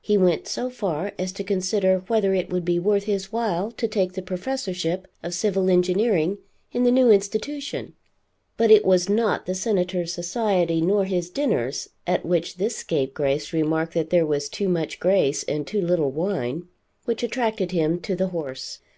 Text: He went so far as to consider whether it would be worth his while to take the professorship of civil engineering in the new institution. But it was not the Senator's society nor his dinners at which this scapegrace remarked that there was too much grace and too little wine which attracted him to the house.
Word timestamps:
He 0.00 0.16
went 0.16 0.48
so 0.48 0.70
far 0.70 1.12
as 1.18 1.30
to 1.32 1.44
consider 1.44 1.98
whether 2.08 2.32
it 2.32 2.48
would 2.48 2.64
be 2.64 2.78
worth 2.78 3.04
his 3.04 3.30
while 3.30 3.70
to 3.72 3.86
take 3.86 4.14
the 4.14 4.22
professorship 4.22 5.06
of 5.22 5.34
civil 5.34 5.68
engineering 5.68 6.38
in 6.72 6.84
the 6.84 6.90
new 6.90 7.10
institution. 7.10 7.92
But 8.56 8.70
it 8.70 8.82
was 8.82 9.10
not 9.10 9.44
the 9.44 9.54
Senator's 9.54 10.10
society 10.14 10.80
nor 10.80 11.04
his 11.04 11.28
dinners 11.28 11.90
at 12.06 12.24
which 12.24 12.56
this 12.56 12.76
scapegrace 12.76 13.52
remarked 13.52 13.92
that 13.92 14.08
there 14.08 14.24
was 14.24 14.48
too 14.48 14.70
much 14.70 14.98
grace 14.98 15.42
and 15.42 15.66
too 15.66 15.82
little 15.82 16.10
wine 16.10 16.68
which 17.04 17.22
attracted 17.22 17.72
him 17.72 18.00
to 18.00 18.16
the 18.16 18.28
house. 18.30 18.78